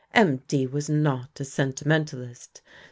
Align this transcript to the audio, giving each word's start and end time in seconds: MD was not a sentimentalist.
MD 0.15 0.67
was 0.71 0.89
not 0.89 1.39
a 1.39 1.45
sentimentalist. 1.45 2.63